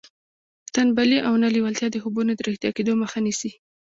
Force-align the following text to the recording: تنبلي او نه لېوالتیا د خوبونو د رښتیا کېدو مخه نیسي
تنبلي 0.75 1.17
او 1.27 1.33
نه 1.43 1.47
لېوالتیا 1.53 1.87
د 1.91 1.97
خوبونو 2.03 2.31
د 2.35 2.39
رښتیا 2.47 2.71
کېدو 2.77 2.93
مخه 3.01 3.19
نیسي 3.25 3.51